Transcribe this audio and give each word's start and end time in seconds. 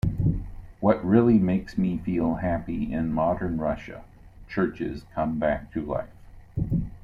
What 0.79 1.05
really 1.05 1.37
makes 1.37 1.77
me 1.77 1.99
feel 1.99 2.33
happy 2.33 2.91
in 2.91 3.13
modern 3.13 3.59
Russia-churches 3.59 5.05
come 5.13 5.37
back 5.37 5.71
to 5.73 5.85
life. 5.85 6.09